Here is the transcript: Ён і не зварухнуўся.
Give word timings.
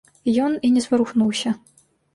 Ён 0.45 0.55
і 0.69 0.73
не 0.79 0.85
зварухнуўся. 0.87 1.57